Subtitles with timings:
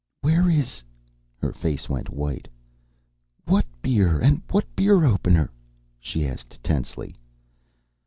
[0.21, 0.81] "Where is"
[1.43, 2.47] Her face went white.
[3.45, 5.51] "What beer and what beer opener?"
[5.99, 7.15] she asked tensely.